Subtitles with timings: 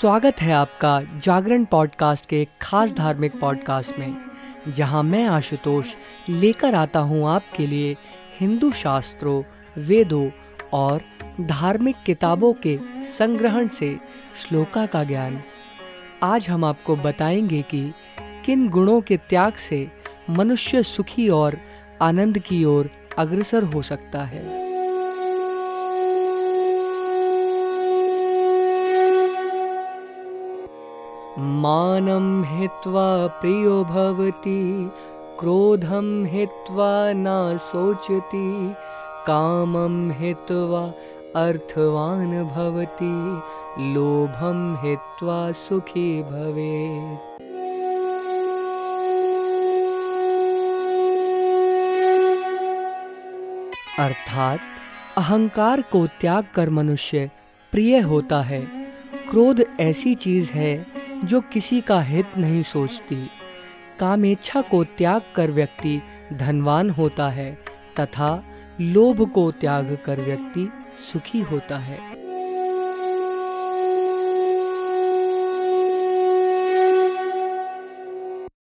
[0.00, 4.16] स्वागत है आपका जागरण पॉडकास्ट के खास धार्मिक पॉडकास्ट में,
[4.68, 5.86] जहाँ मैं आशुतोष
[6.28, 7.96] लेकर आता हूँ आपके लिए
[8.40, 9.42] हिंदू शास्त्रों,
[9.78, 10.30] वेदों
[10.72, 11.00] और
[11.40, 12.78] धार्मिक किताबों के
[13.18, 13.98] संग्रहण से
[14.42, 15.42] श्लोका का ज्ञान।
[16.22, 17.92] आज हम आपको बताएँगे कि
[18.46, 19.90] किन गुणों के त्याग से
[20.30, 21.56] मनुष्य सुखी और
[22.02, 24.65] आनंद की ओर अग्रसर हो सकता है।
[31.38, 34.90] मानम हित्वा प्रियो भवति,
[35.40, 38.74] क्रोधम हित्वा न सोचति
[39.26, 40.80] कामम हित्वा
[41.36, 43.12] अर्थवान भवति,
[43.92, 47.34] लोभम हित्वा सुखी भवेत्।
[54.00, 54.60] अर्थात
[55.18, 57.30] अहंकार को त्याग कर मनुष्य
[57.72, 58.66] प्रिय होता है,
[59.30, 63.30] क्रोध ऐसी चीज़ है जो किसी का हित नहीं सोचती।
[63.98, 67.58] कामेच्छा को त्याग कर व्यक्ति धनवान होता है,
[68.00, 68.44] तथा
[68.80, 70.72] लोभ को त्याग कर व्यक्ति
[71.12, 72.25] सुखी होता है।